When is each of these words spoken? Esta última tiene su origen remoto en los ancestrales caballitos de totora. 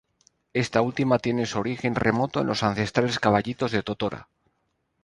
Esta 0.53 0.81
última 0.81 1.19
tiene 1.19 1.45
su 1.45 1.59
origen 1.59 1.93
remoto 1.93 2.41
en 2.41 2.47
los 2.47 2.63
ancestrales 2.63 3.19
caballitos 3.19 3.71
de 3.71 3.83
totora. 3.83 4.29